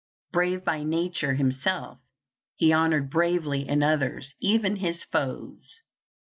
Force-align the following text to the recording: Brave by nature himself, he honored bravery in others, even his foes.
Brave 0.31 0.65
by 0.65 0.81
nature 0.81 1.35
himself, 1.35 1.99
he 2.55 2.73
honored 2.73 3.11
bravery 3.11 3.67
in 3.67 3.83
others, 3.83 4.33
even 4.41 4.77
his 4.77 5.03
foes. 5.03 5.81